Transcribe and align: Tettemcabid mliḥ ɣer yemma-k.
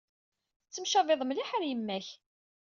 Tettemcabid 0.65 1.21
mliḥ 1.25 1.49
ɣer 1.51 1.63
yemma-k. 1.65 2.07